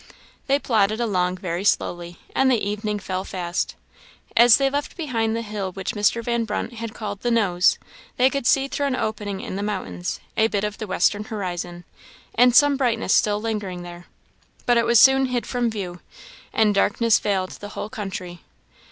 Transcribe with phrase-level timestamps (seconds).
[0.47, 3.75] They plodded along very slowly, and the evening fell fast.
[4.35, 6.23] As they left behind the hill which Mr.
[6.23, 7.77] Van Brunt had called "the Nose,"
[8.17, 11.83] they could see through an opening in the mountains, a bit of the western horizon,
[12.33, 14.07] and some brightness still lingering there;
[14.65, 15.99] but it was soon hid from view,
[16.51, 18.41] and darkness veiled the whole country.